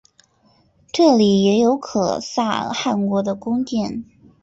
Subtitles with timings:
[0.91, 4.03] 这里也有可萨汗国的宫殿。